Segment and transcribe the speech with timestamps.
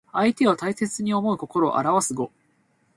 [0.11, 2.31] 相手を大切に思う心をあらわす語。